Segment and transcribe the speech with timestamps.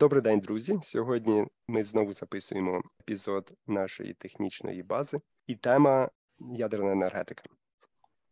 [0.00, 0.78] Добрий день, друзі.
[0.82, 7.42] Сьогодні ми знову записуємо епізод нашої технічної бази, і тема ядерна енергетика.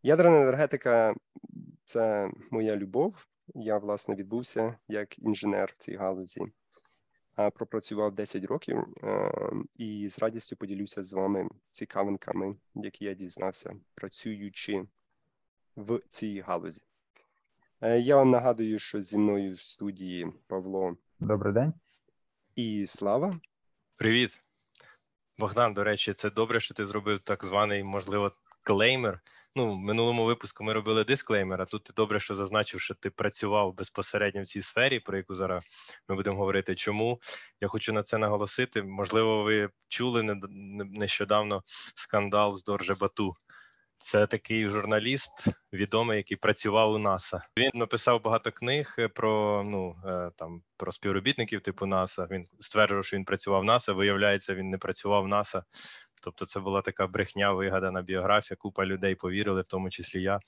[0.02, 1.14] Ядерна енергетика
[1.84, 3.26] це моя любов.
[3.54, 6.40] Я, власне, відбувся як інженер в цій галузі,
[7.54, 8.84] пропрацював 10 років
[9.78, 14.84] і з радістю поділюся з вами цікавинками, які я дізнався, працюючи
[15.76, 16.82] в цій галузі.
[17.80, 20.96] Е, я вам нагадую, що зі мною в студії Павло.
[21.22, 21.72] Добрий день.
[22.56, 23.40] І Слава.
[23.96, 24.42] Привіт,
[25.38, 25.74] Богдан.
[25.74, 28.32] До речі, це добре, що ти зробив так званий, можливо,
[28.62, 29.20] клеймер.
[29.56, 33.10] Ну, в минулому випуску ми робили дисклеймер, а тут ти добре, що зазначив, що ти
[33.10, 35.64] працював безпосередньо в цій сфері, про яку зараз
[36.08, 36.74] ми будемо говорити.
[36.74, 37.20] Чому
[37.60, 38.82] я хочу на це наголосити?
[38.82, 40.40] Можливо, ви чули
[40.90, 41.62] нещодавно
[41.94, 43.36] скандал з Дорже Бату.
[44.02, 47.42] Це такий журналіст відомий, який працював у НАСА.
[47.58, 52.26] Він написав багато книг про ну е, там про співробітників типу НАСА.
[52.30, 53.92] Він стверджував, що він працював в НАСА.
[53.92, 55.64] Виявляється, він не працював в НАСА.
[56.22, 58.56] Тобто, це була така брехня, вигадана біографія.
[58.56, 60.40] Купа людей повірили, в тому числі я.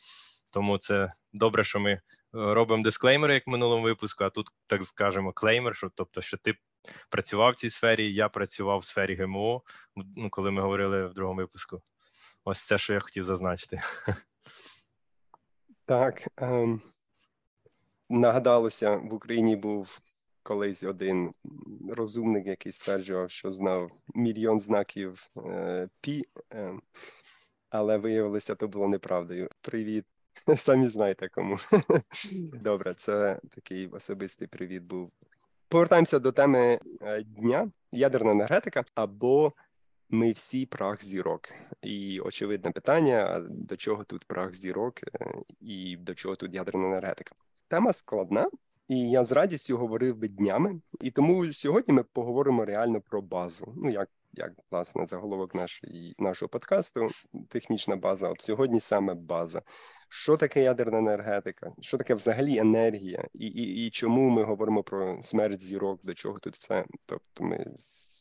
[0.50, 2.00] Тому це добре, що ми е,
[2.32, 4.24] робимо дисклеймери, як в минулому випуску.
[4.24, 6.54] А тут так скажемо клеймер, що тобто, що ти
[7.10, 8.14] працював в цій сфері.
[8.14, 9.62] Я працював в сфері ГМО.
[10.16, 11.82] Ну коли ми говорили в другому випуску.
[12.44, 13.80] Ось це, що я хотів зазначити.
[15.86, 16.28] Так.
[16.36, 16.82] Ем,
[18.08, 20.00] Нагадалося, в Україні був
[20.42, 21.32] колись один
[21.88, 26.74] розумник, який стверджував, що знав мільйон знаків е, Пі, е,
[27.70, 29.48] але виявилося, то було неправдою.
[29.60, 30.04] Привіт.
[30.56, 31.56] Самі знаєте кому.
[32.62, 35.12] Добре, це такий особистий привіт був.
[35.68, 39.52] Повертаємося до теми е, дня: ядерна енергетика або
[40.10, 41.40] ми всі прах зірок,
[41.82, 47.34] і очевидне питання: до чого тут прах зірок, е, і до чого тут ядерна енергетика?
[47.68, 48.50] Тема складна,
[48.88, 50.80] і я з радістю говорив би днями.
[51.00, 53.74] І тому сьогодні ми поговоримо реально про базу.
[53.76, 57.08] Ну як як власне заголовок нашої нашого подкасту,
[57.48, 58.28] технічна база.
[58.28, 59.62] От сьогодні саме база.
[60.08, 61.72] Що таке ядерна енергетика?
[61.80, 63.28] Що таке взагалі енергія?
[63.32, 66.00] І і, і чому ми говоримо про смерть зірок?
[66.02, 66.84] До чого тут все?
[67.06, 67.66] Тобто, ми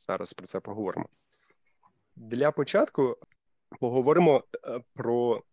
[0.07, 1.09] зараз про це поговоримо.
[2.33, 3.17] Для початку
[3.79, 5.43] поговоримо е, про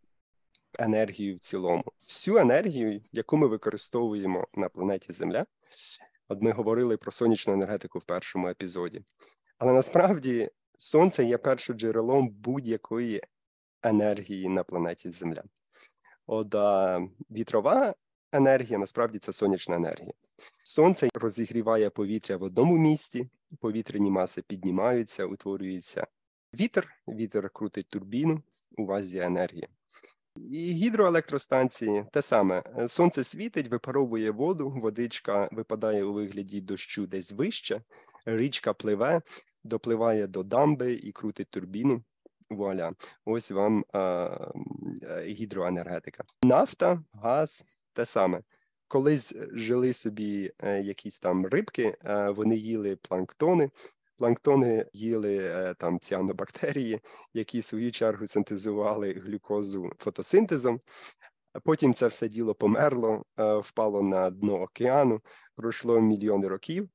[0.79, 1.85] енергію в цілому.
[2.07, 5.47] Всю енергію, яку ми використовуємо на планеті Земля.
[6.29, 9.03] От ми говорили про сонячну енергетику в першому епізоді.
[9.59, 13.23] Але насправді сонце є першим джерелом будь-якої
[13.83, 15.43] енергії на планеті Земля.
[16.27, 17.95] От а, вітрова
[18.33, 20.13] енергія насправді це сонячна енергія.
[20.65, 23.31] Сонце розігріває повітря в одному місці,
[23.61, 26.07] повітряні маси піднімаються, утворюється
[26.55, 28.43] Вітер, вітер крутить турбіну,
[28.77, 29.69] у вас є енергія.
[30.37, 32.63] І гідроелектростанції те саме.
[32.89, 37.83] Сонце світить, випаровує воду, водичка випадає у вигляді дощу десь вище,
[38.25, 39.23] річка пливе,
[39.65, 42.03] допливає до дамби і крутить турбіну.
[42.51, 42.93] Вуаля,
[43.25, 44.31] ось вам а,
[45.25, 46.25] гідроенергетика.
[46.43, 48.43] Нафта, газ те саме.
[48.89, 53.71] Колись жили собі е, якісь там рибки, е, вони їли планктони,
[54.21, 57.01] Планктони їли е, там ціанобактерії,
[57.35, 60.81] які в свою чергу синтезували глюкозу фотосинтезом.
[61.65, 65.21] Потім це все діло померло, е, впало на дно океану,
[65.57, 66.89] пройшло мільйони років.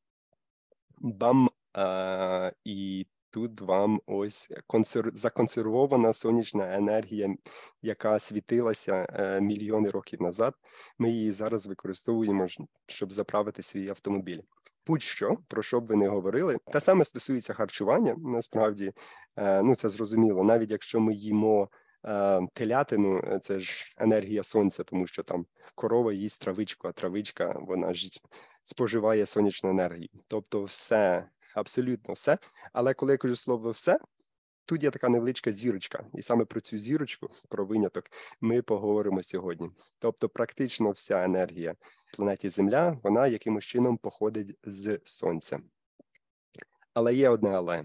[0.98, 1.50] Бам!
[1.78, 5.12] Е, і тут вам ось консер...
[5.14, 7.36] законсервована сонячна енергія,
[7.82, 9.08] яка світилася
[9.42, 10.54] мільйони років назад.
[10.98, 12.48] Ми її зараз використовуємо,
[12.88, 14.42] щоб заправити свій автомобіль
[14.88, 18.16] будь-що про що б ви не говорили, те саме стосується харчування.
[18.18, 18.94] Насправді,
[19.36, 21.70] е, ну це зрозуміло, навіть якщо ми їмо
[22.06, 25.46] е, телятину, е, це ж енергія сонця, тому що там
[25.76, 28.10] корова їсть травичку, а травичка вона ж
[28.62, 30.10] споживає сонячну енергію.
[30.28, 32.38] Тобто, все, абсолютно все.
[32.74, 34.00] Але коли я кажу слово все.
[34.66, 38.06] Тут є така невеличка зірочка, і саме про цю зірочку, про виняток,
[38.42, 39.72] ми поговоримо сьогодні.
[40.00, 41.76] Тобто, практично вся енергія
[42.16, 45.60] планеті Земля, вона якимось чином походить з сонця.
[46.94, 47.84] Але є одне але.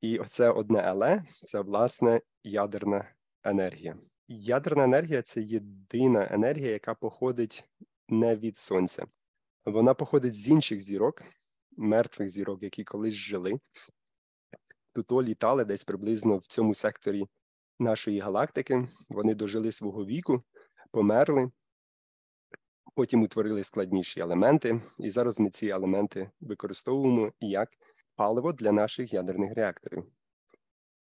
[0.00, 3.14] І оце одне але це власне ядерна
[3.44, 3.96] енергія.
[4.28, 7.68] Ядерна енергія це єдина енергія, яка походить
[8.08, 9.06] не від сонця.
[9.64, 11.22] Вона походить з інших зірок,
[11.76, 13.60] мертвих зірок, які колись жили.
[15.02, 17.28] Тут літали десь приблизно в цьому секторі
[17.78, 18.88] нашої галактики.
[19.08, 20.42] Вони дожили свого віку,
[20.90, 21.50] померли,
[22.94, 27.70] Потім утворили складніші елементи, і зараз ми ці елементи використовуємо як
[28.14, 30.06] паливо для наших ядерних реакторів.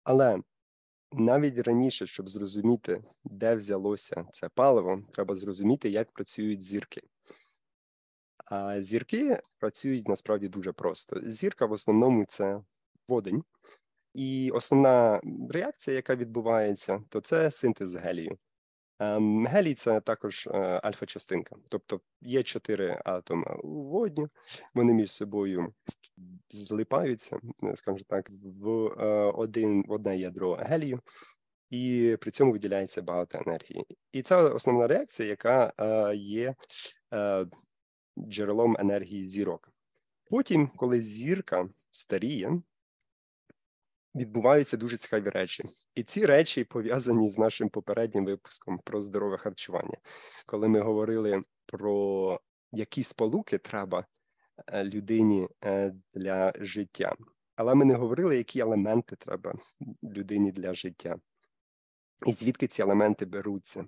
[0.03, 0.41] Але
[1.11, 7.01] навіть раніше, щоб зрозуміти, де взялося це паливо, треба зрозуміти, як працюють зірки.
[8.45, 11.19] А зірки працюють насправді дуже просто.
[11.23, 12.61] Зірка в основному це
[13.07, 13.43] водень,
[14.13, 18.37] і основна реакція, яка відбувається, то це синтез гелію.
[19.01, 24.29] Ем, гелій це також е, альфа-частинка, тобто є чотири атоми у водню,
[24.73, 25.73] вони між собою
[26.49, 30.99] злипаються, е, скажімо так, в е, один одне ядро гелію,
[31.69, 33.85] і при цьому виділяється багато енергії.
[34.11, 35.73] І це основна реакція, яка
[36.15, 36.55] є
[38.19, 39.69] джерелом енергії зірок.
[40.29, 42.61] Потім, коли зірка старіє,
[44.15, 45.63] відбуваються дуже цікаві речі,
[45.95, 49.97] і ці речі пов'язані з нашим попереднім випуском про здорове харчування,
[50.45, 52.39] коли ми говорили про
[52.71, 54.05] які сполуки треба
[54.67, 57.15] е, людині е, для життя.
[57.55, 59.53] Але ми не говорили, які елементи треба
[60.03, 61.15] людині для життя,
[62.25, 63.85] і звідки ці елементи беруться.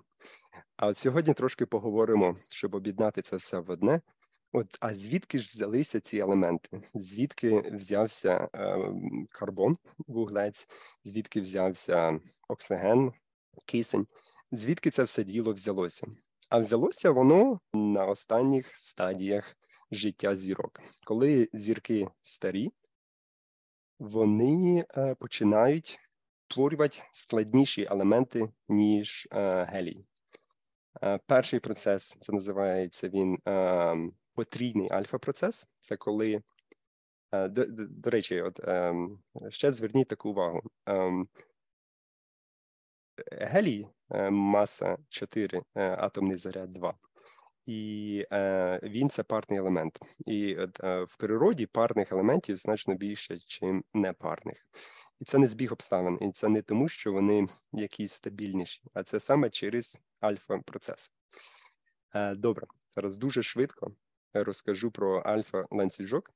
[0.76, 4.00] А от сьогодні трошки поговоримо, щоб об'єднати це все в одне.
[4.56, 6.82] От, а звідки ж взялися ці елементи?
[6.94, 8.76] Звідки взявся е,
[9.30, 10.68] карбон, вуглець,
[11.04, 13.12] звідки взявся оксиген,
[13.66, 14.06] кисень?
[14.52, 16.06] Звідки це все діло взялося?
[16.48, 19.56] А взялося воно на останніх стадіях
[19.90, 20.80] життя зірок.
[21.04, 22.72] Коли зірки старі,
[23.98, 26.00] вони е, починають
[26.48, 30.06] створювати складніші елементи, ніж е, гелій.
[31.02, 33.96] Е, перший процес це називається він е,
[34.34, 35.68] потрійний альфа-процес.
[35.80, 36.42] Це коли,
[37.32, 40.62] е, до, до, до речі, от ем, ще зверніть таку увагу.
[40.86, 41.28] Ем,
[43.32, 43.88] гелій
[44.30, 46.94] маса 4, атомний заряд 2.
[47.66, 49.98] І е, він це парний елемент.
[50.26, 54.66] І е, в природі парних елементів значно більше, ніж непарних.
[55.20, 59.20] І це не збіг обставин, і це не тому, що вони якісь стабільніші, а це
[59.20, 61.12] саме через альфа-процес.
[62.14, 63.92] Е, добре, зараз дуже швидко
[64.42, 66.30] розкажу про альфа-ланцюжок.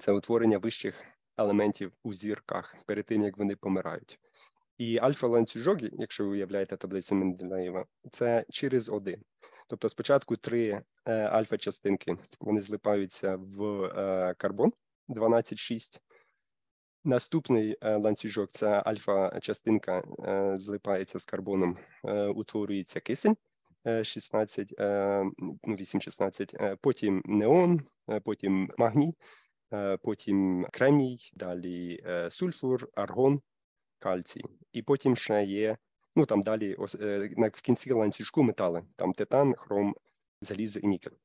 [0.00, 1.04] Це утворення вищих
[1.36, 4.18] елементів у зірках перед тим, як вони помирають.
[4.78, 9.22] І альфа-ланцюжок, якщо ви уявляєте таблицю Менделеєва, це через один.
[9.68, 14.72] Тобто спочатку три е, альфа-частинки вони злипаються в е, карбон
[15.08, 16.00] 12,6.
[17.04, 23.36] Наступний е, ланцюжок це альфа-частинка е, злипається з карбоном, е, утворюється кисень
[24.02, 27.80] 16, ну 8-16, потім неон,
[28.24, 29.14] потім магній,
[30.02, 33.40] потім кремній, далі сульфур, аргон,
[33.98, 34.42] кальцій.
[34.72, 35.76] І потім ще є,
[36.16, 36.76] ну там далі
[37.52, 39.94] в кінці ланцюжку метали, там титан, хром,
[40.40, 41.16] залізо і нікель.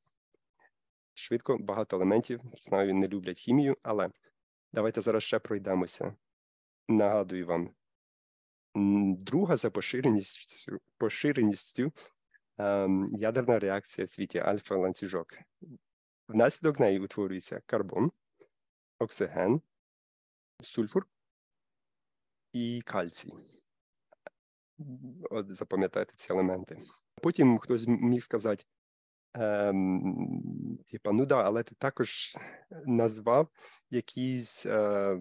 [1.13, 4.10] Швидко, багато елементів, знаю, не люблять хімію, але
[4.75, 6.16] Давайте зараз ще пройдемося.
[6.88, 7.69] Нагадую вам.
[9.16, 11.92] Друга за поширеністю поширеністю
[13.19, 15.40] ядерна реакція в світі альфа-ланцюжок.
[16.28, 18.12] Внаслідок неї утворюється карбон,
[19.00, 19.62] оксиген,
[20.62, 21.07] сульфур
[22.54, 23.34] і кальцій.
[25.30, 26.78] От Запам'ятайте ці елементи.
[27.22, 28.66] Потім хтось міг сказати,
[29.38, 32.38] Ем, Типа, ну да, але ти також
[32.86, 33.48] назвав
[33.90, 35.18] якісь е,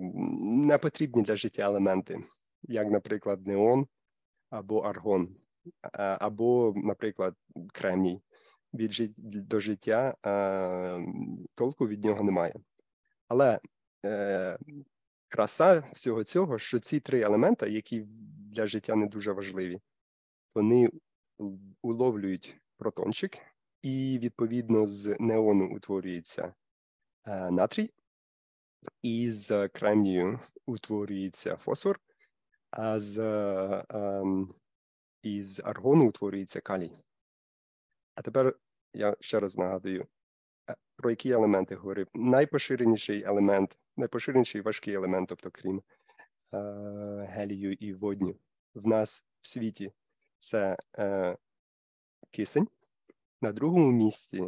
[0.65, 2.25] непотрібні для життя елементи,
[2.63, 3.87] як, наприклад, неон
[4.51, 5.37] або аргон,
[5.93, 7.35] або, наприклад,
[7.73, 8.23] кремній.
[8.75, 9.13] Від жит...
[9.49, 10.15] до життя
[11.55, 12.55] толку від нього немає.
[13.29, 13.61] Але
[14.05, 14.59] е,
[15.29, 18.07] краса всього цього, що ці три елемента, які
[18.55, 19.81] для життя не дуже важливі,
[20.55, 20.91] вони
[21.83, 23.39] уловлюють протончик
[23.83, 26.55] і відповідно з неону утворюється
[27.27, 27.91] е, натрій,
[29.03, 32.01] і з кремнію утворюється фосфор,
[32.71, 33.85] а з е,
[35.25, 36.93] із аргону утворюється калій.
[38.15, 38.57] А тепер
[38.93, 40.07] я ще раз нагадую,
[40.71, 42.09] е, про які елементи говорив.
[42.15, 45.83] Найпоширеніший елемент, найпоширеніший важкий елемент, тобто крім
[46.53, 46.59] е,
[47.31, 48.37] гелію і водню,
[48.75, 49.93] в нас в світі
[50.39, 51.37] це е,
[52.31, 52.69] кисень.
[53.41, 54.43] На другому місці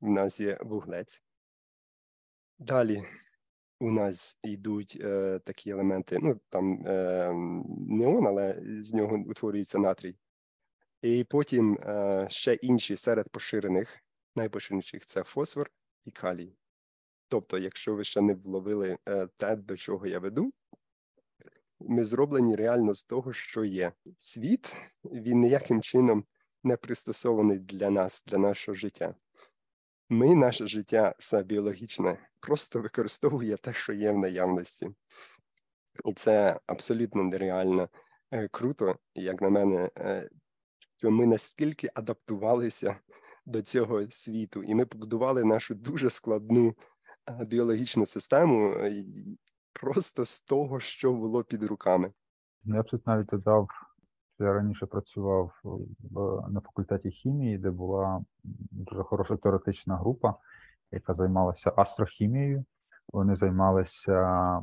[0.00, 1.22] в нас є вуглець.
[2.58, 3.04] Далі
[3.80, 7.32] у нас йдуть е, такі елементи, ну там е,
[7.88, 10.16] неон, але з нього утворюється натрій.
[11.02, 13.98] І потім е, ще інші серед поширених,
[14.36, 15.70] найпоширеніших це фосфор
[16.04, 16.56] і калій.
[17.28, 20.52] Тобто, якщо ви ще не вловили е, те, до чого я веду,
[21.80, 23.92] ми зроблені реально з того, що є.
[24.16, 26.24] Світ він ніяким чином
[26.64, 29.14] не пристосований для нас, для нашого життя.
[30.08, 34.90] Ми, наше життя, все біологічне, просто використовує те, що є в наявності.
[36.04, 37.88] І це абсолютно нереально
[38.30, 40.28] е, круто, як на мене, е,
[40.96, 42.96] що ми настільки адаптувалися
[43.46, 46.74] до цього світу, і ми побудували нашу дуже складну
[47.40, 48.76] біологічну систему
[49.72, 52.12] просто з того, що було під руками.
[52.64, 53.68] Я б тут навіть додав,
[54.44, 55.52] я раніше працював
[56.48, 58.24] на факультеті хімії, де була
[58.70, 60.34] дуже хороша теоретична група,
[60.92, 62.64] яка займалася астрохімією.
[63.12, 64.60] Вони займалися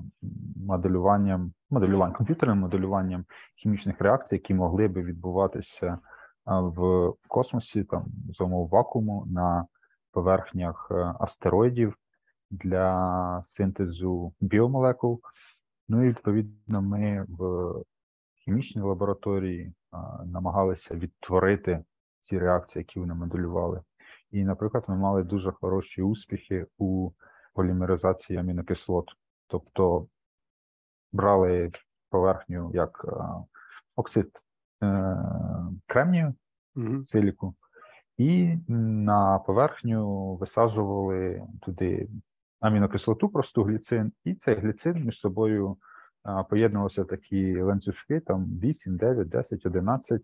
[0.55, 5.99] моделюванням, моделюванням комп'ютерним моделюванням хімічних реакцій, які могли би відбуватися
[6.45, 9.65] в космосі, там з умов вакууму на
[10.11, 11.95] поверхнях е, астероїдів
[12.51, 15.21] для синтезу біомолекул.
[15.89, 17.73] Ну і відповідно ми в
[18.45, 19.73] хімічній лабораторії
[20.25, 21.83] намагалися відтворити
[22.19, 23.81] ці реакції, які вони моделювали.
[24.31, 27.11] І, наприклад, ми мали дуже хороші успіхи у
[27.53, 29.05] полімеризації амінокислот,
[29.47, 30.07] тобто
[31.11, 31.71] брали
[32.09, 33.05] поверхню як
[33.95, 34.31] оксид
[34.83, 35.17] е,
[35.87, 36.33] кремнію,
[36.75, 37.05] mm-hmm.
[37.05, 37.55] силіку,
[38.17, 42.09] і на поверхню висаджували туди
[42.59, 45.77] амінокислоту, просту гліцин, і цей гліцин між собою
[46.49, 50.21] поєднувалися такі ланцюжки, там 8, 9, 10, 11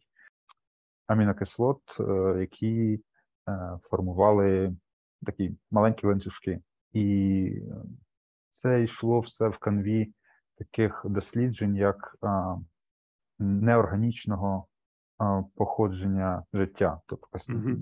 [1.08, 3.00] амінокислот, е, які
[3.50, 4.75] е, формували
[5.25, 6.62] такі маленькі ланцюжки.
[6.93, 7.63] І
[8.50, 10.13] це йшло все в канві
[10.58, 12.15] таких досліджень, як
[13.39, 14.67] неорганічного
[15.55, 17.77] походження життя, тобто mm-hmm.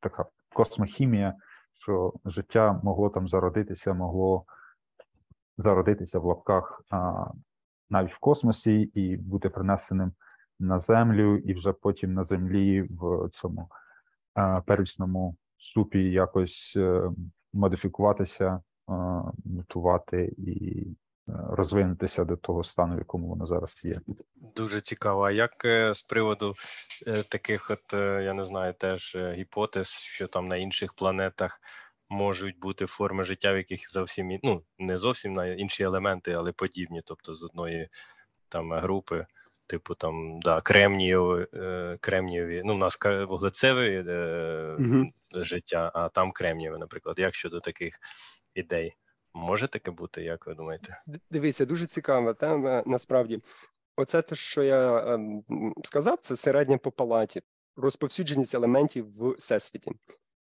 [0.00, 1.34] така космохімія,
[1.72, 4.44] що життя могло там зародитися, могло
[5.58, 6.82] зародитися в лапках
[7.90, 10.12] навіть в космосі і бути принесеним
[10.60, 13.68] на землю, і вже потім на землі в цьому
[14.34, 17.10] а, первісному супі якось е,
[17.52, 18.62] модифікуватися,
[19.44, 20.86] мутувати і
[21.28, 24.00] розвинутися до того стану, в якому воно зараз є.
[24.56, 25.22] Дуже цікаво.
[25.22, 26.54] А як е, з приводу
[27.06, 31.60] е, таких, от е, я не знаю, теж гіпотез, що там на інших планетах
[32.08, 37.02] можуть бути форми життя, в яких зовсім ну не зовсім на інші елементи, але подібні,
[37.04, 37.88] тобто з одної
[38.48, 39.26] там групи.
[39.66, 41.46] Типу там да, кремнієві,
[42.00, 42.98] кремнієві, ну, у нас
[43.28, 45.12] вуглецеве mm-hmm.
[45.32, 47.18] життя, а там кремнієве, наприклад.
[47.18, 47.98] Як щодо таких
[48.54, 48.96] ідей?
[49.34, 51.02] Може таке бути, як ви думаєте?
[51.30, 52.82] Дивіться, дуже цікава тема.
[52.86, 53.40] Насправді,
[53.96, 55.42] оце те, що я ем,
[55.84, 57.42] сказав, це середня по палаті,
[57.76, 59.90] розповсюдженість елементів в всесвіті.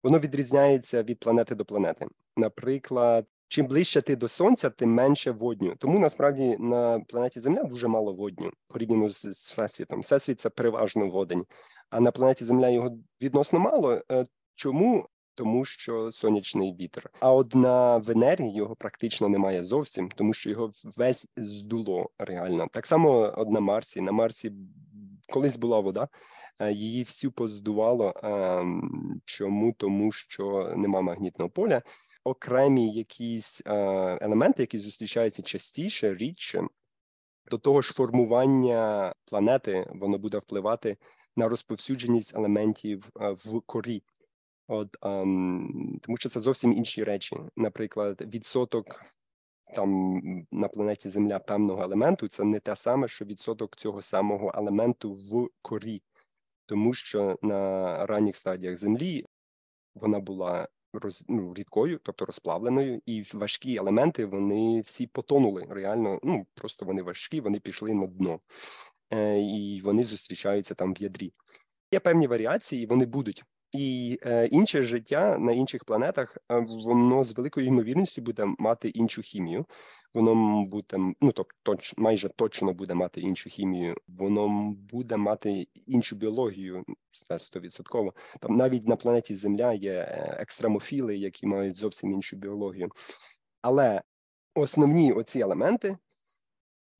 [0.03, 2.07] Воно відрізняється від планети до планети.
[2.37, 5.75] Наприклад, чим ближче ти до сонця, тим менше водню.
[5.79, 9.99] Тому насправді на планеті Земля дуже мало водню порівняно з всесвітом.
[10.01, 11.45] Всесвіт це переважно водень,
[11.89, 14.01] а на планеті Земля його відносно мало.
[14.11, 15.07] Е, чому?
[15.35, 17.09] тому що сонячний вітер.
[17.19, 22.67] А от на Венері його практично немає зовсім, тому що його весь здуло реально.
[22.71, 24.01] Так само от на Марсі.
[24.01, 24.51] На Марсі
[25.27, 26.07] колись була вода,
[26.69, 28.13] її всю поздувало.
[28.23, 29.73] Ем, чому?
[29.73, 31.81] Тому що нема магнітного поля.
[32.23, 33.73] Окремі якісь е,
[34.21, 36.63] елементи, які зустрічаються частіше, рідше,
[37.51, 40.97] до того ж, формування планети воно буде впливати
[41.35, 44.03] на розповсюдженість елементів е, в корі.
[44.67, 47.37] От, um, Тому що це зовсім інші речі.
[47.55, 49.01] Наприклад, відсоток
[49.75, 50.19] там
[50.51, 55.49] на планеті Земля певного елементу це не те саме, що відсоток цього самого елементу в
[55.61, 56.01] корі,
[56.65, 59.25] тому що на ранніх стадіях Землі
[59.95, 65.67] вона була роз, ну, рідкою, тобто розплавленою, і важкі елементи вони всі потонули.
[65.69, 68.39] Реально, ну просто вони важкі, вони пішли на дно,
[69.13, 71.33] е, і вони зустрічаються там в ядрі.
[71.91, 73.43] Є певні варіації, вони будуть.
[73.71, 76.37] І е, інше життя на інших планетах
[76.85, 79.65] воно з великою ймовірністю буде мати іншу хімію.
[80.13, 83.95] Воно буде ну тобто точ, майже точно буде мати іншу хімію.
[84.07, 86.83] Воно буде мати іншу біологію.
[87.11, 88.13] Це стовідсотково.
[88.39, 92.89] Там навіть на планеті Земля є е, екстремофіли, які мають зовсім іншу біологію.
[93.61, 94.01] Але
[94.55, 95.97] основні оці елементи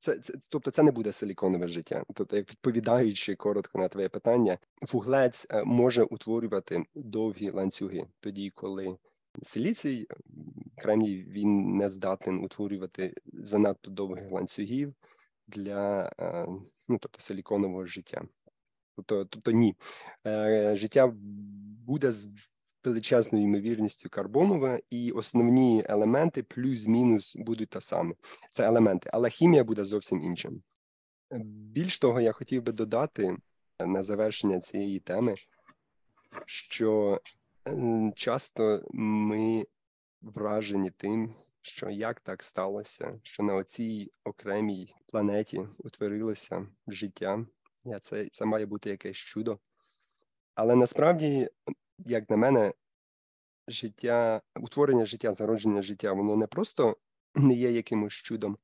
[0.02, 2.04] це, це тобто це не буде силіконове життя.
[2.14, 4.58] Тобто, як відповідаючи коротко на твоє питання,
[4.92, 8.96] вуглець е, може утворювати довгі ланцюги, тоді коли
[9.42, 10.06] силіцій
[10.76, 14.94] кремній він не здатен утворювати занадто довгих ланцюгів
[15.46, 16.46] для е,
[16.88, 18.22] ну, тобто силіконового життя.
[18.96, 19.76] Тобто, тобто ні,
[20.26, 21.12] е, життя
[21.86, 22.12] буде
[22.84, 28.14] величезною ймовірністю карбонове, і основні елементи плюс-мінус будуть та саме.
[28.50, 30.62] Це елементи, але хімія буде зовсім іншим.
[31.44, 33.36] Більш того, я хотів би додати
[33.80, 35.34] на завершення цієї теми,
[36.46, 37.20] що
[38.14, 39.66] часто ми
[40.22, 47.46] вражені тим, що як так сталося, що на оцій окремій планеті утворилося життя.
[48.00, 49.58] Це, Це має бути якесь чудо.
[50.54, 51.48] Але насправді
[52.06, 52.72] як на мене,
[53.68, 56.96] життя, утворення життя, зародження життя, воно не просто
[57.34, 58.58] не є якимось чудом,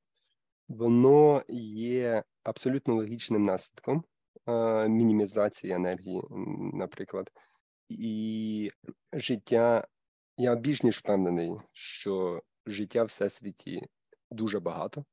[0.68, 4.04] воно є абсолютно логічним наслідком
[4.46, 6.22] е, мінімізації енергії,
[6.72, 7.30] наприклад.
[7.88, 8.70] І
[9.12, 9.86] життя,
[10.36, 13.86] я більш ніж впевнений, що життя всесвіті
[14.30, 15.04] дуже багато.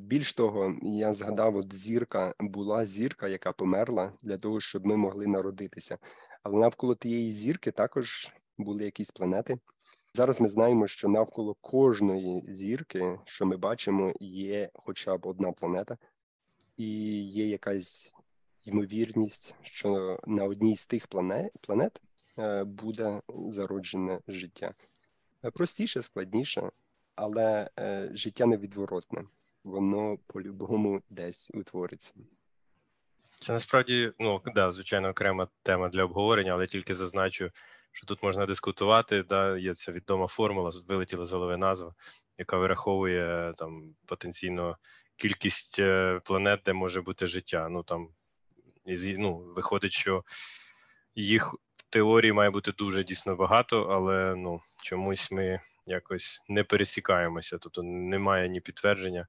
[0.00, 5.26] Більш того, я згадав, от зірка була зірка, яка померла для того, щоб ми могли
[5.26, 5.98] народитися.
[6.42, 9.58] Але навколо тієї зірки також були якісь планети.
[10.14, 15.98] Зараз ми знаємо, що навколо кожної зірки, що ми бачимо, є хоча б одна планета,
[16.76, 18.14] і є якась
[18.64, 22.00] ймовірність, що на одній з тих планет, планет
[22.64, 24.74] буде зароджене життя.
[25.54, 26.70] Простіше, складніше,
[27.14, 29.24] але е, життя невідворотне,
[29.64, 32.14] воно по-любому десь утвориться.
[33.40, 37.50] Це насправді, ну да, звичайно, окрема тема для обговорення, але тільки зазначу,
[37.92, 39.22] що тут можна дискутувати.
[39.22, 41.94] Да, Є ця відома формула, тут вилетіла з голови назва,
[42.38, 44.76] яка вираховує там потенційно
[45.16, 47.68] кількість е, планет, де може бути життя.
[47.68, 48.08] Ну там
[48.86, 50.24] ну, виходить, що
[51.14, 57.58] їх в теорії має бути дуже дійсно багато, але ну чомусь ми якось не пересікаємося,
[57.58, 59.26] тобто немає ні підтвердження.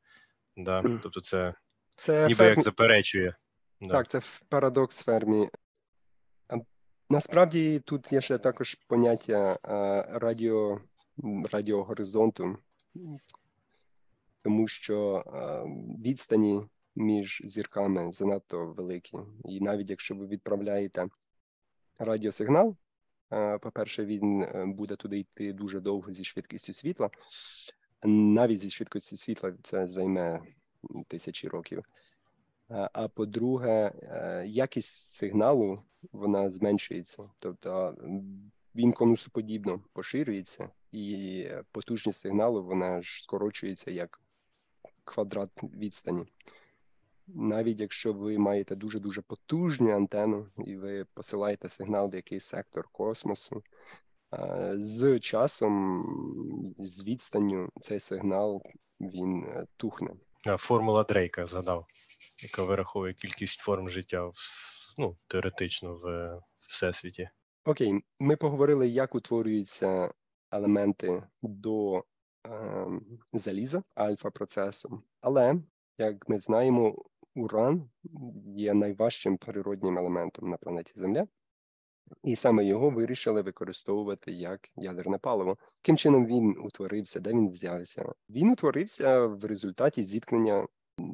[0.57, 0.83] Да?
[1.03, 1.53] Тобто, це,
[1.95, 2.49] це ніби фермі...
[2.49, 3.35] як заперечує.
[3.81, 3.87] Да.
[3.87, 5.49] Так, це парадокс фермі.
[7.09, 9.59] Насправді тут є ще також поняття
[10.11, 10.81] радіо,
[11.51, 12.57] радіогоризонту,
[14.41, 15.23] тому що
[16.05, 16.61] відстані
[16.95, 19.17] між зірками занадто великі.
[19.45, 21.07] І навіть якщо ви відправляєте
[21.99, 22.75] радіосигнал,
[23.61, 27.09] по-перше, він е, буде туди йти дуже довго зі швидкістю світла.
[28.03, 30.41] Навіть зі швидкістю світла це займе
[31.07, 31.83] тисячі років.
[32.93, 37.95] А по-друге, е, якість сигналу вона зменшується, тобто
[38.75, 44.21] він конусоподібно поширюється, і потужність сигналу вона ж скорочується як
[45.03, 46.25] квадрат відстані.
[47.27, 52.87] Навіть якщо ви маєте дуже дуже потужну антенну і ви посилаєте сигнал в якийсь сектор
[52.91, 53.63] космосу,
[54.73, 58.63] з часом, з відстанню, цей сигнал
[58.99, 60.11] він е, тухне.
[60.57, 61.85] Формула Дрейка згадав
[62.43, 64.33] яка вираховує кількість форм життя в,
[64.97, 67.29] ну, теоретично в всесвіті.
[67.65, 70.13] Окей, ми поговорили, як утворюються
[70.51, 72.03] елементи до
[72.47, 72.87] е,
[73.33, 75.55] заліза альфа-процесу, але
[75.97, 76.95] як ми знаємо,
[77.35, 77.89] уран
[78.55, 81.27] є найважчим природнім елементом на планеті Земля.
[82.23, 85.57] І саме його вирішили використовувати як ядерне паливо.
[85.83, 88.13] Яким чином він утворився, де він взявся?
[88.29, 90.67] Він утворився в результаті зіткнення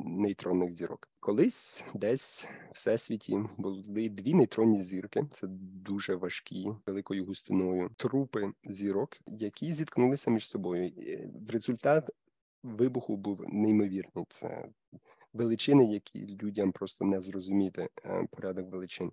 [0.06, 1.10] нейтронних зірок.
[1.20, 5.26] Колись десь в всесвіті були дві нейтронні зірки.
[5.32, 5.48] Це
[5.86, 10.92] дуже важкі, великою густиною трупи зірок, які зіткнулися між собою.
[11.48, 12.10] В результат
[12.64, 14.26] вибуху був неймовірний.
[14.30, 14.70] Це
[15.34, 19.12] величини, які людям просто не зрозуміти е, порядок величин.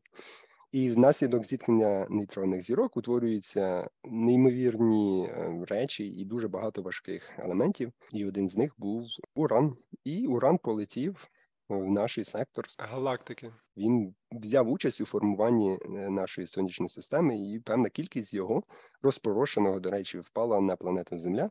[0.74, 7.92] І внаслідок зіткнення нейтронних зірок утворюються неймовірні е, речі і дуже багато важких елементів.
[8.12, 9.76] І один з них був уран.
[10.04, 11.30] І уран полетів
[11.68, 13.52] в наш сектор галактики.
[13.76, 18.62] Він взяв участь у формуванні е, нашої сонячної системи, і певна кількість його
[19.02, 21.50] розпорошеного, до речі, впала на планету Земля.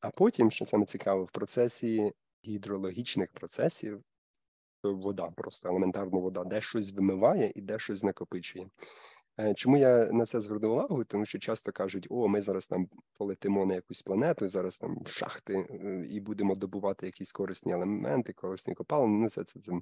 [0.00, 2.12] А потім, що саме цікаво, в процесі
[2.46, 4.02] гідрологічних процесів
[4.82, 8.66] вода, просто елементарна вода, де щось вимиває і де щось накопичує.
[9.40, 11.04] Е, чому я на це звернув увагу?
[11.04, 12.88] Тому що часто кажуть, о, ми зараз там
[13.18, 18.74] полетимо на якусь планету, зараз там шахти е, і будемо добувати якісь корисні елементи, корисні
[18.74, 19.18] копалини.
[19.18, 19.72] Ну, це, це, це,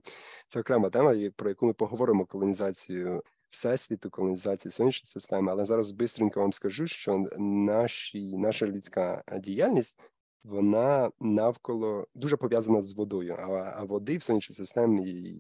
[0.48, 5.52] це окрема тема, про яку ми поговоримо колонізацію всесвіту, колонізацію сонячної системи.
[5.52, 10.00] Але зараз бистренько вам скажу, що наші, наша людська діяльність
[10.44, 13.44] вона навколо дуже пов'язана з водою, а
[13.76, 15.34] а води в сонячній системі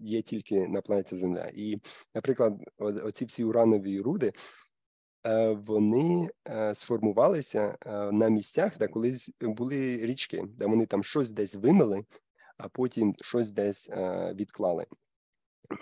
[0.00, 1.50] є тільки на планеті Земля.
[1.54, 1.80] І,
[2.14, 4.32] наприклад, оці всі уранові руди.
[5.26, 11.30] Е, вони е, сформувалися е, на місцях, де колись були річки, де вони там щось
[11.30, 12.04] десь вимили,
[12.58, 13.90] а потім щось десь
[14.34, 14.86] відклали.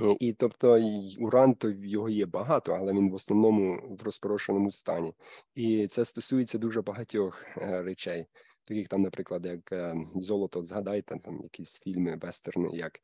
[0.00, 0.80] Е, і тобто
[1.18, 5.14] уран то його є багато, але він в основному в розпорошеному стані.
[5.54, 8.26] І це стосується дуже багатьох е, речей,
[8.64, 13.00] таких там, наприклад, як е, золото, згадайте там якісь фільми, вестерни, як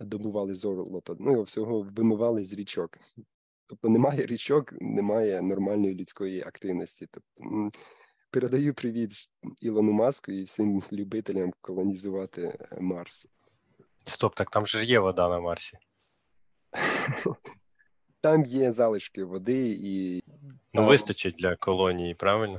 [0.00, 1.16] добували золото.
[1.20, 2.98] Ну його всього вимивали з річок.
[3.66, 7.06] Тобто немає річок, немає нормальної людської активності.
[7.10, 7.70] Тобто
[8.30, 9.10] передаю привіт
[9.60, 13.28] Ілону Маску і всім любителям колонізувати Марс.
[14.04, 15.78] Стоп, так там же є вода на Марсі.
[18.20, 20.22] там є залишки води і.
[20.74, 22.58] Ну, вистачить для колонії, правильно?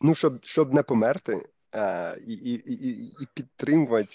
[0.00, 1.46] Ну, щоб, щоб не померти.
[1.74, 4.14] е, І, і, і, і підтримувати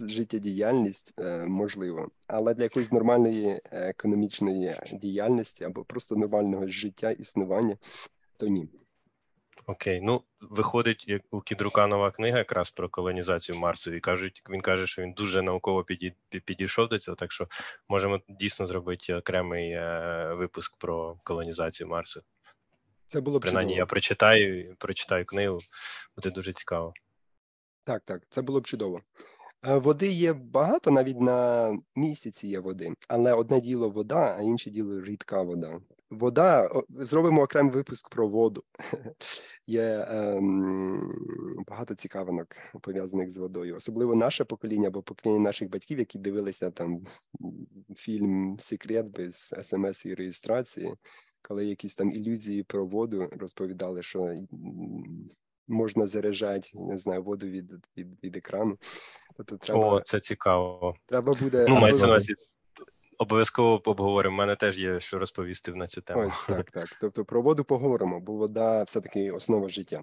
[0.00, 7.76] життєдіяльність е, можливо, але для якоїсь нормальної е, економічної діяльності або просто нормального життя існування,
[8.36, 8.68] то ні.
[9.70, 14.60] Окей, ну виходить, як у Кідрука нова книга якраз про колонізацію Марсу, і кажуть, він
[14.60, 15.84] каже, що він дуже науково
[16.44, 17.48] підійшов до цього, так що
[17.88, 22.22] можемо дійсно зробити окремий е, випуск про колонізацію Марсу.
[23.06, 23.78] Це було б Принаймні, чудово.
[23.78, 25.58] я прочитаю, прочитаю книгу,
[26.16, 26.92] буде дуже цікаво.
[27.84, 29.00] Так, так, це було б чудово.
[29.66, 34.70] Е, Води є багато, навіть на місяці є води, але одне діло вода, а інше
[34.70, 35.80] діло рідка вода.
[36.10, 38.64] Вода, зробимо окремий випуск про воду.
[39.66, 42.46] Є ем, багато цікавинок
[42.82, 47.04] пов'язаних з водою, особливо наше покоління або покоління наших батьків, які дивилися там
[47.96, 50.94] фільм Секрет без смс і реєстрації,
[51.42, 54.34] коли якісь там ілюзії про воду розповідали, що
[55.70, 58.78] можна заряджати, не знаю, воду від, від, від екрану.
[59.46, 60.94] Тобто треба, О, це цікаво.
[61.06, 62.34] треба буде Ну, мається на увазі,
[63.18, 64.34] обов'язково обговоримо.
[64.34, 66.26] У мене теж є що розповісти на цю тему.
[66.26, 66.88] Ось так, так.
[67.00, 70.02] Тобто про воду поговоримо, бо вода все-таки основа життя.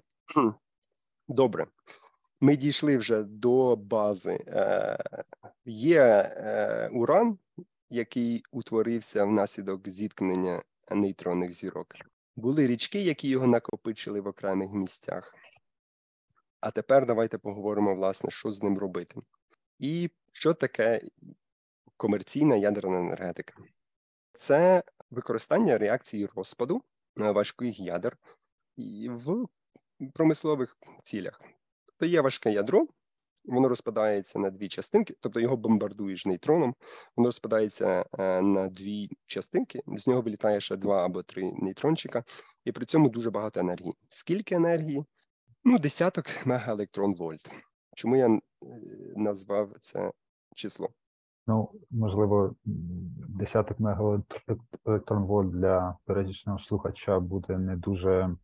[1.28, 1.66] Добре.
[2.40, 4.44] Ми дійшли вже до бази.
[4.48, 4.98] Е,
[5.64, 6.02] є
[6.36, 7.38] е, уран,
[7.90, 11.86] який утворився внаслідок зіткнення нейтронних зірок.
[12.36, 15.34] Були річки, які його накопичили в окремих місцях.
[16.60, 19.20] А тепер давайте поговоримо, власне, що з ним робити.
[19.78, 21.00] І що таке
[21.96, 23.54] комерційна ядерна енергетика?
[24.32, 26.82] Це використання реакції розпаду
[27.16, 28.16] важких ядер
[29.08, 29.46] в
[30.14, 31.40] промислових цілях.
[31.86, 32.86] Тобто є важке ядро,
[33.44, 36.74] воно розпадається на дві частинки, тобто його бомбардуєш нейтроном,
[37.16, 42.24] воно розпадається е, на дві частинки, з нього вилітає ще два або три нейтрончика,
[42.64, 43.94] і при цьому дуже багато енергії.
[44.08, 45.04] Скільки енергії?
[45.64, 47.50] Ну, десяток мегаелектронвольт.
[47.96, 48.40] Чому я е,
[49.16, 50.12] назвав це
[50.54, 50.88] число?
[51.46, 52.54] Ну, можливо,
[53.28, 58.36] десяток мегаелектронвольт для пересічного слухача буде не дуже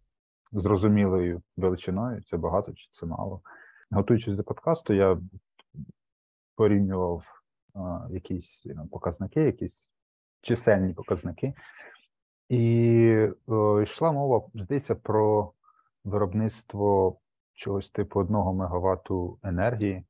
[0.53, 3.41] зрозумілою величиною, це багато чи це мало.
[3.91, 5.19] Готуючись до подкасту, я
[6.57, 7.25] порівнював
[7.75, 9.91] а, якісь ну, показники, якісь
[10.41, 11.55] чисельні показники,
[12.49, 15.53] і о, йшла мова, здається, про
[16.05, 17.19] виробництво
[17.55, 20.05] чогось типу 1 мегаватту енергії.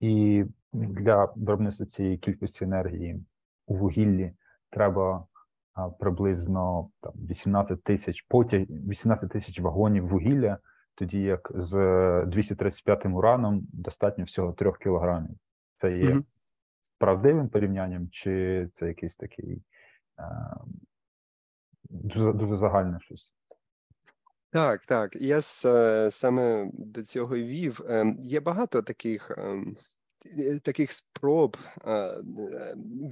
[0.00, 3.24] І для виробництва цієї кількості енергії
[3.66, 4.32] у вугіллі
[4.70, 5.26] треба
[5.98, 10.58] приблизно там, 18 тисяч потяг, 18 тисяч вагонів вугілля,
[10.94, 11.70] тоді як з
[12.26, 15.36] 235 ураном достатньо всього 3 кілограмів.
[15.80, 16.24] Це є Мгм.
[16.98, 19.62] правдивим порівнянням, чи це якийсь такий
[20.16, 20.56] а,
[21.90, 23.32] дуже, дуже загальне щось?
[24.50, 25.16] Так, так.
[25.16, 27.80] Я с- е, саме до цього й вів.
[27.88, 29.76] Ем, Є багато таких, ем,
[30.38, 32.16] е, таких спроб е,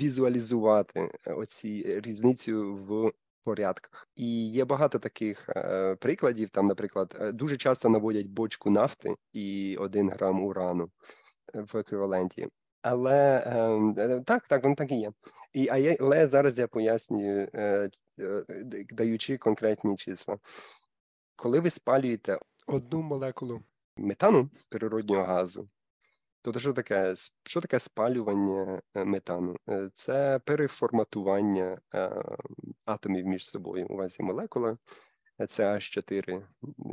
[0.01, 3.13] візуалізувати оці різницю в
[3.45, 4.09] порядках.
[4.17, 5.49] І є багато таких
[6.01, 6.51] прикладів.
[6.51, 10.91] Там, наприклад, дуже часто наводять бочку нафти і один грам урану
[11.55, 12.49] в еквіваленті.
[12.83, 15.13] Але ем, так, так, воно так і є.
[15.53, 17.49] І а але зараз я пояснюю,
[18.91, 20.39] даючи конкретні числа
[21.39, 23.63] коли ви спалюєте одну молекулу
[23.97, 25.69] метану природнього газу,
[26.43, 29.57] то що таке, що таке спалювання е, метану?
[29.69, 32.11] Е, Це переформатування е,
[32.85, 33.87] атомів між собою.
[33.91, 34.77] У вас є молекула,
[35.41, 36.47] е, це H4,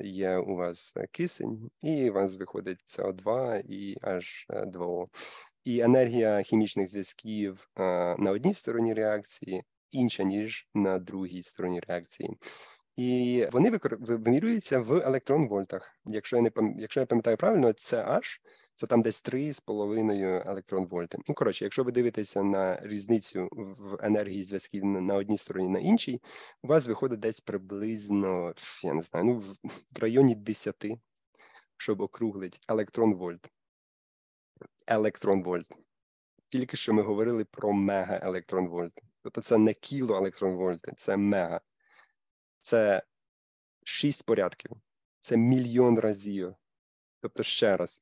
[0.03, 5.08] є у вас кисень, і у вас виходить СО2 і H2O.
[5.63, 7.69] І енергія хімічних зв'язків
[8.17, 12.38] на одній стороні реакції інша, ніж на другій стороні реакції.
[12.95, 15.95] І вони вимірюються в електрон-вольтах.
[16.05, 16.79] Якщо я не пам...
[16.79, 18.39] якщо я пам'ятаю правильно, це H,
[18.75, 21.17] це там десь 3,5 електрон-вольти.
[21.27, 26.21] Ну, коротше, якщо ви дивитеся на різницю в енергії зв'язків на- одній стороні, на іншій,
[26.63, 28.53] у вас виходить десь приблизно,
[28.84, 29.55] я не знаю, ну, в,
[29.99, 30.86] районі 10,
[31.77, 33.49] щоб округлить електрон-вольт.
[34.88, 35.71] Електрон-вольт.
[36.47, 38.93] Тільки що ми говорили про мегаелектронвольт.
[39.23, 41.62] Тобто це не кілоелектронвольти, це мега.
[42.65, 43.04] Це
[43.84, 44.71] шість порядків,
[45.19, 46.56] це мільйон разів.
[47.21, 48.01] Тобто, ще раз,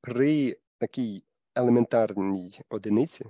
[0.00, 3.26] при такій елементарній одиниці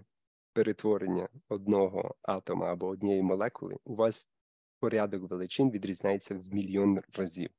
[0.52, 4.28] перетворення одного атома або однієї молекули, у вас
[4.78, 7.50] порядок величин відрізняється в мільйон разів.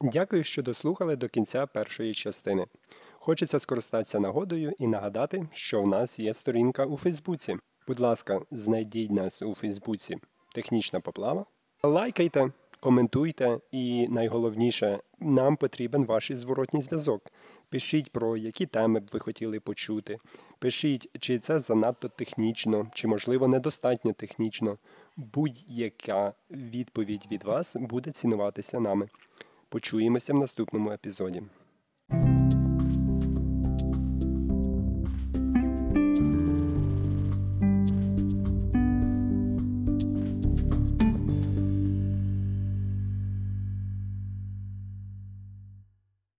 [0.00, 2.66] Дякую, що дослухали до кінця першої частини.
[3.24, 7.56] Хочеться скористатися нагодою і нагадати, що в нас є сторінка у Фейсбуці.
[7.86, 10.16] Будь ласка, знайдіть нас у Фейсбуці
[10.54, 11.46] Технічна поплава.
[11.82, 17.22] Лайкайте, коментуйте, і найголовніше, нам потрібен ваш зворотній зв'язок.
[17.68, 20.16] Пишіть про які теми б ви хотіли почути.
[20.58, 24.78] Пишіть, чи це занадто технічно, чи можливо недостатньо технічно.
[25.16, 29.06] Будь-яка відповідь від вас буде цінуватися нами.
[29.68, 31.42] Почуємося в наступному епізоді.